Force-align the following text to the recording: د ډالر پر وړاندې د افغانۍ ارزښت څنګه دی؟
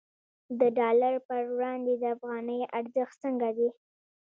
د 0.59 0.61
ډالر 0.77 1.13
پر 1.27 1.41
وړاندې 1.55 1.93
د 2.01 2.03
افغانۍ 2.15 2.61
ارزښت 2.77 3.15
څنګه 3.23 3.49
دی؟ 3.57 3.69